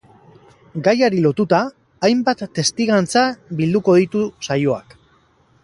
Gaiari 0.85 1.19
lotuta, 1.25 1.59
hainbat 2.07 2.41
testigantza 2.61 3.25
bilduko 3.61 3.99
ditu 4.01 4.23
saioak. 4.49 4.97